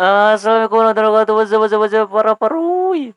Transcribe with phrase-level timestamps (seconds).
[0.00, 2.08] Assalamualaikum warahmatullahi wabarakatuh.
[2.08, 3.12] Para parui.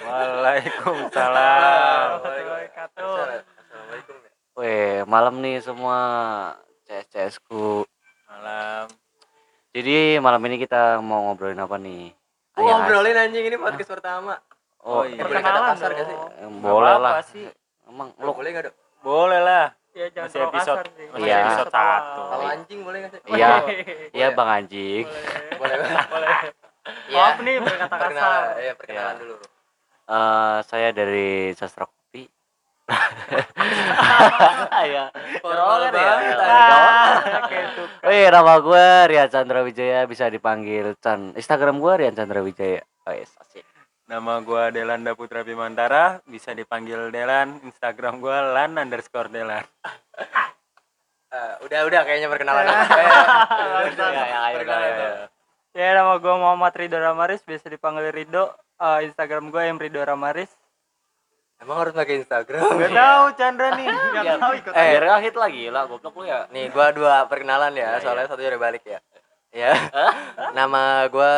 [0.00, 2.08] Waalaikumsalam.
[2.24, 4.16] Assalamualaikum.
[4.56, 5.98] Weh, malam nih semua
[6.88, 7.84] CS CS ku.
[8.32, 8.88] Malam.
[9.76, 12.16] Jadi malam ini kita mau ngobrolin apa nih?
[12.56, 14.40] Oh, Ayo, ngobrolin anjing ini podcast pertama.
[14.80, 15.20] Oh, Oh, iya.
[15.20, 16.16] Boleh kata kasar gak sih?
[16.16, 17.20] Eh, boleh lah.
[17.84, 18.74] Emang lu boleh gak dok?
[19.04, 19.68] Boleh lah.
[19.96, 20.76] Iya, jangan Masih episode.
[20.76, 21.06] kasar sih.
[21.08, 21.38] Masih Iya.
[21.40, 22.20] episode satu.
[22.22, 23.20] Kalau anjing boleh gak sih?
[23.26, 23.48] Iya.
[23.56, 23.76] Boleh.
[24.12, 25.04] Iya Bang Anjing.
[25.56, 25.76] Boleh.
[26.06, 26.28] Boleh.
[27.08, 27.16] Iya.
[27.16, 28.60] Maaf nih berkata Perkenalan, kasar.
[28.60, 29.20] ya perkenalan Iya.
[29.24, 29.36] dulu.
[30.06, 32.22] Eh, saya dari Sastra Kopi.
[34.78, 35.04] Iya.
[35.40, 35.90] Formal Jangan ya.
[35.90, 36.46] banget, Jangan.
[36.46, 38.06] Ah, suka.
[38.06, 41.32] Wih, nama gue Rian Chandra Wijaya, bisa dipanggil Chan.
[41.34, 42.84] Instagram gue Rian Chandra Wijaya.
[43.02, 43.64] Oh, yes, asik.
[44.06, 47.58] Nama gua Delanda Putra Bimantara, bisa dipanggil Delan.
[47.60, 49.66] Instagram gua lan underscore Delan.
[51.26, 52.64] Eh, udah udah kayaknya perkenalan.
[53.96, 55.28] Ya, ya.
[55.76, 58.48] Ya, nama gue Muhammad Ridho Ramaris, biasa dipanggil Ridho.
[58.78, 60.48] Eh, Instagram gue M Ridho Ramaris.
[61.58, 62.62] Emang harus pakai Instagram?
[62.62, 63.88] Gak tahu Chandra nih.
[64.16, 64.72] Gak Biar- tahu ikut.
[64.72, 64.88] Eh.
[64.96, 66.48] Biar hit lagi lah, goblok lu ya.
[66.48, 68.98] Nih, gua dua perkenalan ya, Iya, soalnya satunya udah balik ya.
[69.52, 69.72] Ya.
[70.52, 71.32] Nama gua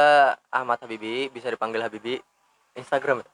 [0.50, 2.18] Ahmad Habibi, bisa dipanggil Habibi.
[2.78, 3.16] Instagram.
[3.20, 3.26] ya?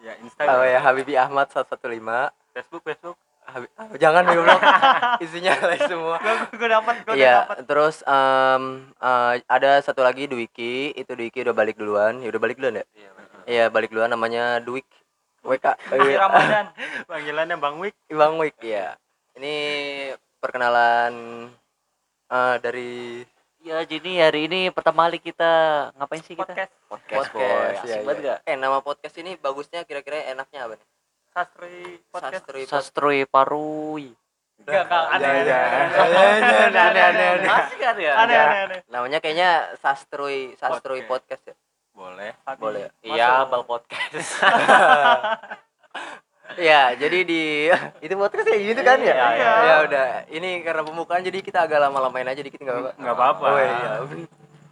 [0.00, 0.60] Ya, Oh Instagram.
[0.64, 2.32] ya, Habibi Ahmad 115.
[2.50, 3.16] Facebook, Facebook.
[3.40, 4.60] Habib, ah, jangan goblok.
[5.24, 6.16] Isinya lain semua.
[6.50, 7.56] Gue dapet, gue Iya, dapet.
[7.66, 8.62] terus em,
[8.94, 12.22] eh, ada satu lagi Dwiki, itu Dwiki udah balik duluan.
[12.22, 12.86] Ya udah balik duluan ya?
[13.44, 14.86] Iya, balik duluan namanya Dwik.
[15.40, 15.66] WK.
[16.20, 16.68] Ramadan.
[17.08, 17.96] Panggilannya Bang Wik.
[18.12, 18.94] Bang Wik ya.
[19.34, 19.54] Ini
[20.38, 21.12] perkenalan
[22.28, 23.24] eh, dari
[23.60, 25.52] Ya, jadi hari ini pertama kali kita
[25.92, 26.48] ngapain sih kita?
[26.48, 27.44] Podcast Podcast, boy.
[27.44, 27.76] podcast.
[27.76, 28.24] Asik ya, banget ya.
[28.24, 28.38] nggak?
[28.48, 30.88] Eh, nama podcast ini bagusnya kira-kira enaknya apa nih?
[31.30, 31.76] Sastri
[32.08, 32.32] Podcast.
[32.40, 32.72] Sastri Podcast.
[32.72, 34.06] Sastrui Parui.
[34.60, 35.28] Gak, gak, aneh.
[35.28, 35.60] Ya, ya.
[36.04, 36.20] aneh.
[36.20, 37.48] Aneh, aneh, aneh, aneh.
[37.48, 38.12] Masih kan ya?
[38.16, 38.42] Aneh, Ya.
[38.48, 38.80] aneh, aneh.
[38.88, 41.56] Namanya kayaknya Sastrui Sastrui Podcast ya.
[41.92, 42.32] Boleh.
[42.56, 42.88] Boleh.
[43.04, 43.44] Iya.
[43.44, 44.40] Bang Podcast.
[46.58, 47.42] Iya, jadi di
[48.04, 49.14] itu podcast kayak gitu kan ya?
[49.14, 49.52] Iya, iya.
[49.62, 52.92] Ya udah, ini karena pembukaan jadi kita agak lama-lamain aja dikit nggak apa-apa.
[52.98, 53.44] Nggak apa-apa.
[53.46, 53.90] Oh iya.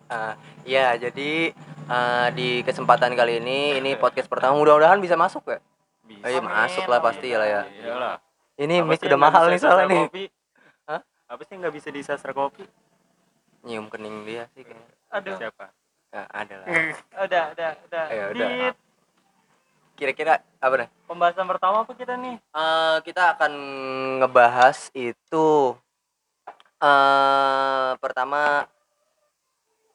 [0.08, 0.32] Ah,
[0.64, 1.52] iya, jadi
[1.86, 5.60] ah, di kesempatan kali ini ini podcast pertama mudah-mudahan bisa masuk ya.
[6.08, 6.24] Bisa.
[6.24, 7.62] Oh, iya, masuk lah pasti lah ya.
[7.68, 8.16] Iyalah.
[8.58, 10.02] Ini mic udah mahal nih soalnya nih.
[10.08, 10.24] kopi?
[10.88, 11.00] Hah?
[11.30, 12.64] Apa sih nggak bisa di sastra kopi?
[13.62, 14.88] Nyium kening dia sih kayaknya.
[15.12, 15.36] Aduh.
[15.36, 15.64] Siapa?
[16.08, 16.66] Ya, ada lah.
[17.28, 18.04] Udah, udah, udah.
[18.08, 18.48] Ya udah.
[19.92, 20.88] Kira-kira apa nih?
[21.08, 22.36] Pembahasan pertama apa kita nih?
[22.36, 23.52] Eh, kita akan
[24.20, 25.72] ngebahas itu
[26.78, 28.70] eh pertama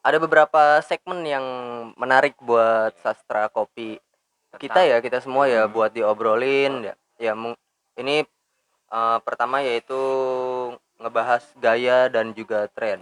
[0.04, 1.46] ada beberapa segmen yang
[1.96, 3.96] menarik buat sastra kopi
[4.60, 7.32] kita ya kita semua ya buat diobrolin ya ya
[7.96, 8.28] ini
[8.92, 9.96] eh, pertama yaitu
[11.00, 13.00] ngebahas gaya dan juga tren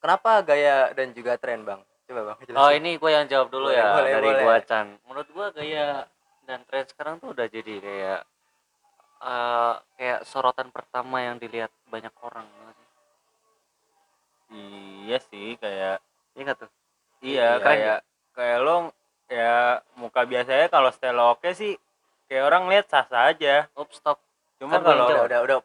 [0.00, 2.64] kenapa gaya dan juga tren bang coba bang jelasin.
[2.64, 4.42] Oh, ini gue yang jawab dulu Boleh, ya boleh, dari boleh.
[4.46, 4.86] gua Chan.
[5.04, 5.86] Menurut gua gaya
[6.46, 8.20] dan tren sekarang tuh udah jadi kayak
[9.26, 12.46] eh kayak sorotan pertama yang dilihat banyak orang.
[15.06, 15.98] Iya sih, kayak
[16.36, 16.70] Iya nggak tuh?
[17.24, 17.98] iya, Iya, kayak
[18.36, 18.76] kayak lo
[19.26, 21.74] ya muka biasanya kalau style oke sih
[22.28, 23.66] kayak orang lihat sah-sah aja.
[23.74, 24.20] Up stop.
[24.60, 25.58] Cuma Kan kalau udah udah udah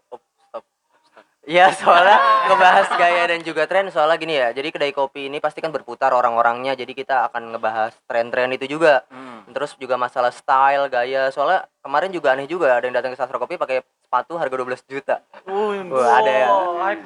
[1.44, 5.58] Iya soalnya ngebahas gaya dan juga tren soalnya gini ya jadi kedai kopi ini pasti
[5.58, 9.50] kan berputar orang-orangnya jadi kita akan ngebahas tren-tren itu juga Hmm.
[9.50, 13.36] terus juga masalah style gaya soalnya kemarin juga aneh juga ada yang datang ke sastra
[13.36, 15.16] kopi pakai sepatu harga 12 juta
[15.90, 16.48] Wah, ada ya.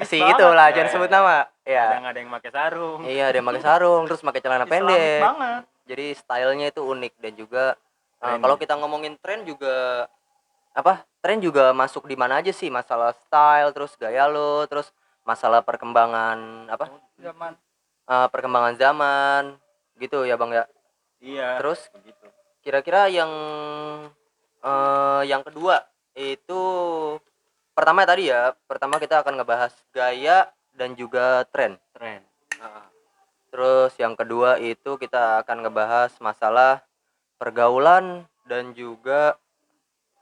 [0.03, 0.73] si itulah ya.
[0.75, 2.99] jangan sebut nama ya Kadang ada yang pakai sarung.
[3.01, 5.61] iya ada yang pakai sarung terus pakai celana Islamic pendek banget.
[5.85, 7.63] jadi stylenya itu unik dan juga
[8.19, 10.05] uh, kalau kita ngomongin tren juga
[10.75, 14.91] apa tren juga masuk di mana aja sih masalah style terus gaya lo terus
[15.23, 17.55] masalah perkembangan apa Zaman
[18.11, 19.43] uh, perkembangan zaman
[19.97, 20.65] gitu ya bang ya
[21.23, 21.57] Iya.
[21.57, 22.27] terus begitu.
[22.61, 23.31] kira-kira yang
[24.61, 25.81] eh yang kedua
[26.13, 26.61] itu
[27.73, 32.21] pertama tadi ya pertama kita akan ngebahas gaya dan juga tren Tren.
[33.55, 36.83] Terus yang kedua itu kita akan ngebahas masalah
[37.39, 39.39] pergaulan dan juga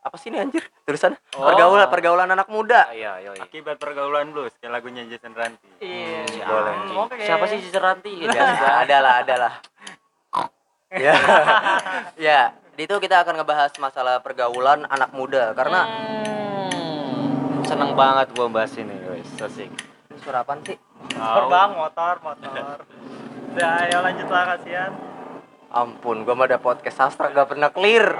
[0.03, 1.47] apa sih ini anjir tulisan Oh.
[1.47, 2.85] pergaulan pergaulan anak muda.
[2.85, 3.31] Ah, iya, iya.
[3.33, 3.41] iya.
[3.41, 5.65] Akibat pergaulan blues kayak lagunya Jason Ranti.
[5.79, 6.27] Iya.
[6.27, 6.73] Hmm, boleh.
[6.75, 7.23] Hmm, Oke.
[7.23, 8.13] Siapa sih Ciceranti?
[8.27, 8.43] Ya,
[8.83, 9.53] ada lah, ada lah.
[10.91, 11.13] ya.
[12.29, 12.39] ya,
[12.75, 18.75] di itu kita akan ngebahas masalah pergaulan anak muda karena Hmm, seneng banget gua bahas
[18.75, 19.29] ini, guys.
[19.39, 19.71] Asik.
[20.11, 20.77] Ini suara apaan sih?
[21.13, 22.77] Motor bang, motor, motor.
[23.53, 24.91] Udah, ayo lanjut lah kasihan.
[25.73, 28.13] Ampun, gua mah ada podcast sastra gak pernah clear.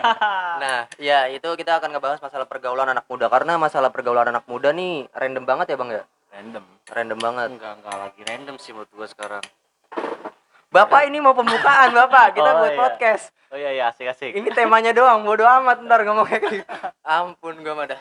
[0.62, 4.74] nah, ya itu kita akan ngebahas masalah pergaulan anak muda karena masalah pergaulan anak muda
[4.74, 6.02] nih random banget ya, Bang ya?
[6.28, 6.64] Random.
[6.84, 7.48] Random banget.
[7.54, 9.44] Enggak, enggak lagi random sih menurut gua sekarang.
[10.66, 12.34] Bapak ini mau pembukaan, Bapak.
[12.34, 12.80] Kita Oh, buat iya.
[12.82, 13.24] podcast.
[13.48, 14.34] Oh iya iya asik asik.
[14.34, 16.58] Ini temanya doang, bodo amat ntar ngomong kayak gitu.
[17.06, 18.00] Ampun gua mah dah.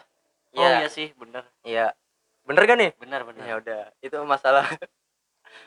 [0.51, 1.93] Oh Iya, iya sih bener iya.
[2.41, 2.89] Bener kan nih?
[2.97, 3.43] bener bener.
[3.43, 4.65] Ya udah, itu masalah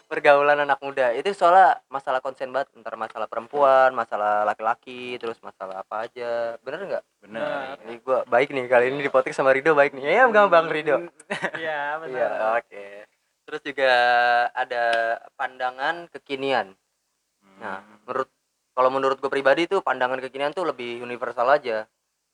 [0.08, 1.12] pergaulan anak muda.
[1.12, 6.56] Itu soalnya masalah konsen banget, ntar masalah perempuan, masalah laki-laki, terus masalah apa aja.
[6.64, 7.05] Bener nggak?
[7.23, 10.05] bener Ini gua baik nih kali ini di podcast sama Rido baik nih.
[10.08, 10.96] Ya, enggak Bang Rido.
[11.61, 12.17] Iya, benar.
[12.17, 12.87] Iya, oke.
[13.44, 13.93] Terus juga
[14.52, 14.85] ada
[15.37, 16.73] pandangan kekinian.
[17.58, 17.99] Nah, Hmm.
[18.06, 18.29] menurut
[18.76, 21.85] kalau menurut gue pribadi tuh pandangan kekinian tuh lebih universal aja.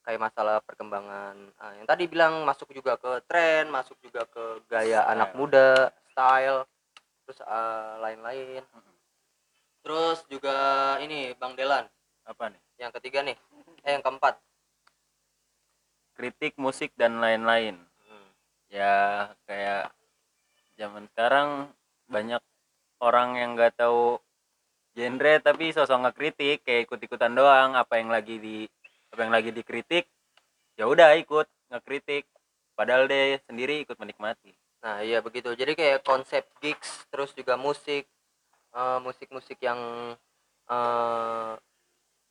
[0.05, 5.01] Kayak masalah perkembangan ah, yang tadi bilang masuk juga ke tren, masuk juga ke gaya
[5.09, 6.69] anak muda, style,
[7.25, 8.61] terus ah, lain-lain.
[9.81, 10.55] Terus juga
[11.01, 11.85] ini Bang Delan,
[12.25, 12.61] apa nih?
[12.81, 13.37] Yang ketiga nih.
[13.85, 14.37] Eh yang keempat.
[16.15, 17.75] kritik musik dan lain-lain.
[18.71, 19.91] Ya kayak
[20.79, 21.75] zaman sekarang
[22.07, 22.39] banyak
[23.03, 24.23] orang yang nggak tahu
[24.95, 27.75] genre tapi sosok ngekritik kayak ikut-ikutan doang.
[27.75, 28.63] Apa yang lagi di
[29.11, 30.07] apa yang lagi dikritik
[30.79, 32.23] ya udah ikut ngekritik.
[32.79, 34.55] Padahal dia sendiri ikut menikmati
[34.85, 35.49] Nah, iya begitu.
[35.51, 38.05] Jadi kayak konsep gigs terus juga musik
[38.71, 39.79] eh, musik-musik yang
[40.65, 41.51] eh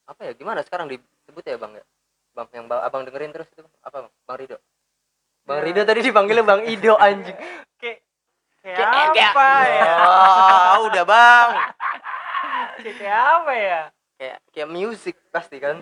[0.04, 0.32] apa ya?
[0.32, 1.84] Gimana sekarang disebut ya, Bang ya?
[2.30, 4.12] Bang yang ba- Abang dengerin terus itu apa, Bang?
[4.22, 4.58] Bang Rido.
[5.42, 7.34] Bang Rido tadi dipanggilnya Bang Ido anjing.
[7.76, 7.98] Kayak
[8.60, 9.92] kayak Kayak- kayak- apa ya?
[9.98, 11.50] Wah, udah, Bang.
[12.84, 13.80] Kayak kayak apa ya?
[14.14, 15.78] Kayak kayak musik pasti kan?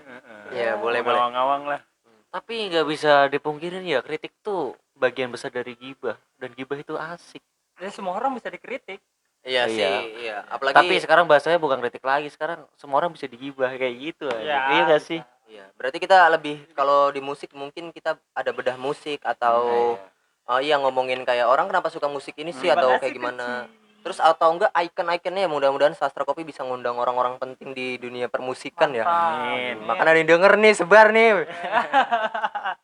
[0.53, 1.19] Iya, boleh, boleh.
[1.19, 1.81] ngawang-ngawang lah
[2.29, 4.73] Tapi nggak bisa dipungkirin ya kritik tuh
[5.03, 7.43] bagian besar dari gibah dan gibah itu asik.
[7.77, 9.03] Ya semua orang bisa dikritik.
[9.43, 9.67] Iya Iya.
[9.67, 10.37] sih, iya.
[10.47, 14.31] Apalagi Tapi sekarang bahasanya bukan kritik lagi, sekarang semua orang bisa digibah kayak gitu.
[14.31, 14.39] aja.
[14.39, 15.19] Ya, iya gak sih?
[15.51, 19.99] Iya, berarti kita lebih kalau di musik mungkin kita ada bedah musik atau
[20.43, 23.45] oh iya ngomongin kayak orang kenapa suka musik ini sih Hmm, atau kayak gimana.
[23.67, 23.83] kecil.
[24.03, 28.91] Terus atau enggak icon-iconnya ya mudah-mudahan Sastra Kopi bisa ngundang orang-orang penting di dunia permusikan
[28.91, 29.03] ya.
[29.03, 29.39] Mantap.
[29.45, 29.77] Amin.
[29.83, 31.29] Makanya ada yang denger nih, sebar nih.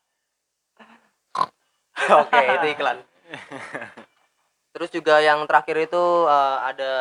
[2.23, 2.99] Oke, itu iklan.
[4.73, 6.93] Terus juga yang terakhir itu eh, ada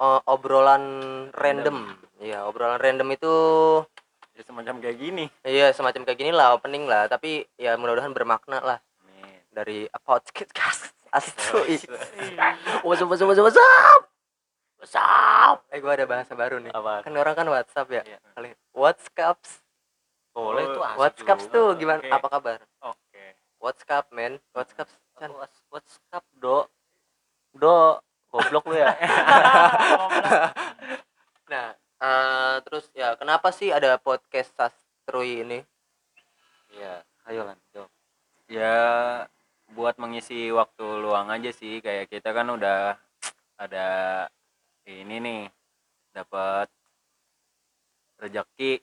[0.00, 0.84] eh, obrolan
[1.32, 1.96] random.
[2.20, 3.34] Iya, obrolan random itu
[4.36, 8.60] ya semacam kayak gini iya semacam kayak gini lah opening lah, tapi ya mudah-mudahan bermakna
[8.60, 9.40] lah Amin.
[9.48, 11.80] dari podcast Astui.
[12.84, 14.00] What's up, what's up, what's up, what's up?
[14.76, 15.64] What's up?
[15.72, 16.68] Eh gua ada bahasa baru nih.
[16.76, 17.00] Apa?
[17.00, 18.02] Kan orang kan WhatsApp ya.
[18.04, 18.18] Iya.
[18.36, 19.64] Kali WhatsApps.
[20.36, 21.54] Boleh tuh asik WhatsApps juga.
[21.56, 22.00] tuh gimana?
[22.04, 22.12] Oke.
[22.12, 22.58] Apa kabar?
[23.66, 24.38] Oke WhatsApp men.
[24.54, 24.86] WhatsApp
[25.18, 25.30] Chan.
[25.34, 26.70] What's, what's up, Do?
[27.50, 27.98] Do,
[28.30, 28.94] goblok lu ya?
[31.46, 35.62] Nah, eh, terus ya kenapa sih ada podcast Sastrui ini?
[36.74, 37.90] Iya, ayo lan, jawab.
[38.50, 38.74] ya
[39.74, 42.98] buat mengisi waktu luang aja sih kayak kita kan udah
[43.58, 43.86] ada
[44.86, 45.42] ini nih
[46.14, 46.66] dapat
[48.18, 48.82] rezeki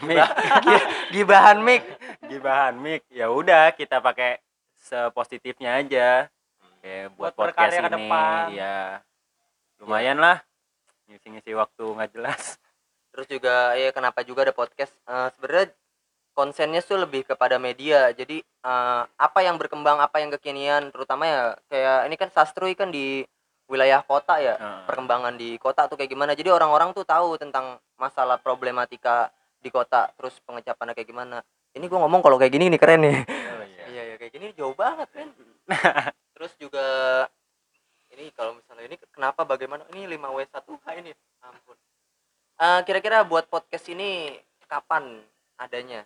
[0.00, 0.24] mic
[1.14, 1.82] Gibahan mic.
[2.22, 4.40] gibahan mic ya udah kita pakai
[4.74, 6.08] sepositifnya aja
[6.80, 8.44] kayak buat, Buat podcast ke ini depan.
[8.50, 8.78] ya
[9.78, 10.40] lumayan lah
[11.06, 12.56] ngisi-ngisi waktu nggak jelas
[13.12, 14.88] Terus juga ya kenapa juga ada podcast?
[15.04, 15.68] Eh, Sebenarnya
[16.32, 18.08] konsennya tuh lebih kepada media.
[18.08, 22.88] Jadi eh, apa yang berkembang, apa yang kekinian, terutama ya kayak ini kan Sastrui kan
[22.88, 23.20] di
[23.68, 24.56] wilayah kota ya.
[24.56, 24.88] Heeh.
[24.88, 29.28] perkembangan di kota tuh kayak gimana jadi orang-orang tuh tahu tentang masalah problematika
[29.62, 31.38] di kota terus pengecapannya kayak gimana.
[31.72, 33.18] Ini gua ngomong kalau kayak gini nih keren nih.
[33.22, 33.84] Oh, iya.
[33.92, 35.28] iya ya kayak gini jauh banget kan
[36.34, 36.84] terus juga
[38.12, 39.88] ini kalau misalnya ini kenapa bagaimana?
[39.94, 41.12] Ini 5W1H ini.
[41.40, 41.76] Ampun.
[42.60, 44.36] Eh, kira-kira buat podcast ini
[44.68, 45.24] kapan
[45.56, 46.04] adanya?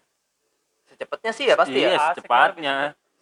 [0.86, 2.76] Secepatnya sih ya pasti iya ya secepatnya.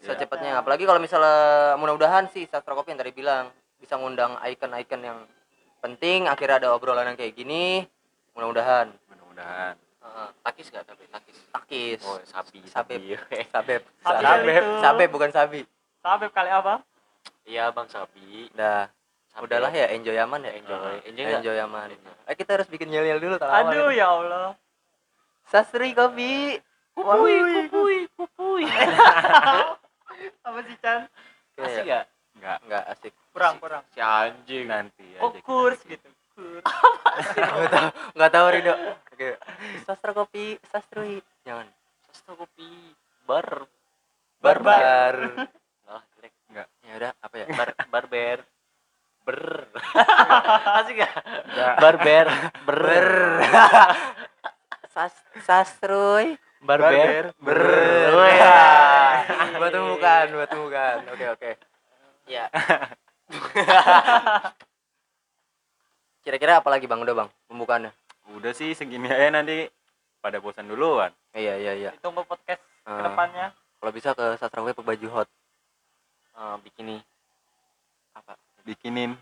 [0.04, 0.60] secepatnya.
[0.60, 3.48] Apalagi kalau misalnya mudah-mudahan sih sastra kopi yang tadi bilang
[3.80, 5.18] bisa ngundang icon-icon yang
[5.80, 7.88] penting akhirnya ada obrolan yang kayak gini
[8.36, 8.92] mudah-mudahan.
[10.54, 11.34] Takis gak tapi takis?
[11.50, 13.18] takis Oh, sapi, sapi.
[13.50, 13.82] sabep itu.
[14.78, 15.66] sabep bukan sabi
[15.98, 16.78] Sabep kali apa?
[17.42, 18.54] Iya, Bang Sapi.
[18.54, 18.86] dah
[19.34, 19.50] Sapi.
[19.50, 20.94] udahlah ya enjoy aman ya Enjoy.
[21.10, 21.66] Enjoy enjoy, nggak?
[21.66, 21.88] aman
[22.30, 24.54] eh kita harus bikin yel-yel dulu tahu awal Aduh ya Allah.
[25.44, 26.62] sastri kopi
[26.94, 27.34] Kupui,
[27.66, 28.64] kupui, kupui.
[30.46, 31.10] Apa sih Chan?
[31.58, 32.06] Asik ya.
[32.06, 32.06] gak?
[32.38, 33.82] nggak nggak asik Kurang kurang.
[33.90, 34.70] Si anjing.
[34.70, 36.06] nanti Oh kurs gitu.
[36.34, 38.74] Nggak tahu nggak tahu Rido
[39.14, 39.28] oke
[39.86, 41.66] sastra kopi sastrui jangan
[42.04, 42.94] Sasta kopi.
[43.24, 43.64] Bar.
[44.38, 45.48] barbar Enggak
[45.86, 46.32] lah, jelek.
[46.84, 48.38] ya udah apa ya Bar, barber.
[49.24, 49.40] Ber.
[50.78, 51.12] Asik gak?
[51.48, 51.74] Nggak.
[51.80, 52.26] Barber.
[52.68, 52.80] Ber.
[52.84, 53.08] ber
[54.90, 57.32] Sas sastrui Barber.
[57.40, 57.60] ber
[58.12, 59.24] Wah.
[59.56, 61.50] batu bukan batu bukan oke oke
[62.26, 62.48] ya
[66.24, 66.98] kira-kira apa lagi bang?
[66.98, 67.92] Udah bang pembukaannya?
[68.32, 69.68] Udah sih segini aja nanti.
[70.18, 71.12] Pada bosan duluan.
[71.30, 71.90] Iya iya iya.
[71.92, 73.52] Ditunggu podcast Eh, ke depannya.
[73.76, 75.28] kalau bisa ke sastra web baju hot.
[76.34, 76.96] Eh, bikini.
[78.12, 78.32] Apa?
[78.62, 79.12] Bikinin.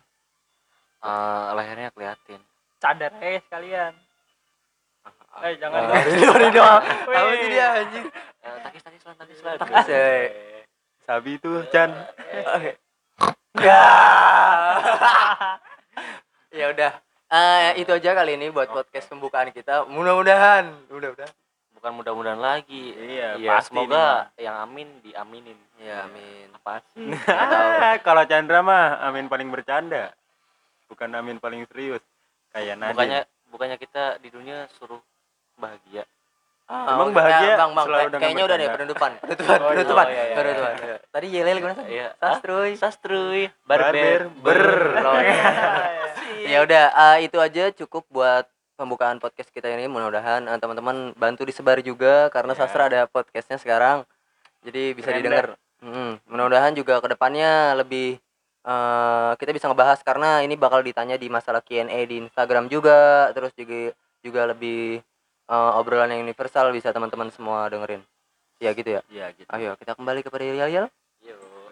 [0.99, 2.39] Eh, lehernya keliatin.
[2.79, 3.93] Cadar aja sekalian.
[5.43, 5.91] Eh jangan.
[5.91, 8.07] Ah, Ridho Ridho apa sih dia anjing?
[8.43, 9.39] Eh, takis takis lan takis.
[9.43, 10.23] Lan Takis, eh.
[11.03, 11.91] sabi tuh Chan.
[13.59, 13.83] Ya
[16.53, 16.93] ya udah.
[17.33, 19.89] Eh, itu aja kali ini buat podcast pembukaan kita.
[19.89, 21.33] Mudah-mudahan mudah-mudahan.
[21.73, 22.93] Bukan mudah-mudahan lagi.
[22.93, 25.57] Iya, ya pasti semoga yang amin diaminin.
[25.81, 26.53] Ya amin.
[26.55, 27.09] Apa sih?
[28.07, 30.13] Kalau Chandra mah Amin paling bercanda.
[30.87, 32.05] Bukan Amin paling serius.
[32.53, 32.93] Kayak Nadine.
[32.95, 35.01] Bukannya bukannya kita di dunia suruh
[35.57, 36.05] bahagia?
[36.69, 38.77] Emang Oh, bahagia ya, bang, bang, selalu kayak- dengan kayaknya udah deh bercanda?
[38.79, 40.73] penutupan, penutupan, Oh, penutupan, iya, iya, penutupan.
[41.13, 41.87] Tadi yelel gimana sih?
[41.91, 42.09] Iya.
[42.17, 42.71] Sastruy.
[42.77, 44.31] sastruy Barber, barber.
[44.41, 44.63] Ber.
[45.03, 45.21] Oh,
[46.47, 49.87] ya udah, eh, itu aja cukup buat pembukaan podcast kita ini.
[49.87, 52.59] Mudah-mudahan eh, teman-teman bantu disebar juga karena Ya.
[52.65, 54.03] sastra ada podcastnya sekarang,
[54.63, 55.47] jadi bisa Keren didengar.
[55.83, 58.19] Mm, mudah-mudahan juga ke depannya lebih
[58.63, 63.51] eh, kita bisa ngebahas karena ini bakal ditanya di masalah Q&A di Instagram juga, terus
[63.59, 63.91] juga
[64.23, 65.03] juga lebih
[65.51, 68.03] eh, obrolan yang universal bisa teman-teman semua dengerin.
[68.63, 69.03] Ya gitu ya.
[69.11, 69.51] Iya gitu.
[69.51, 70.87] Ayo kita kembali kepada Yel Yel.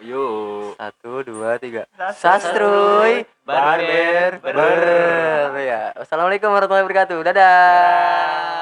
[0.01, 0.81] Yuk.
[0.81, 1.85] Satu, dua, tiga.
[2.17, 5.61] Sastruy, barber, barber, ber.
[5.61, 5.93] Ya.
[5.93, 7.19] Wassalamualaikum warahmatullahi wabarakatuh.
[7.21, 8.60] Dadah.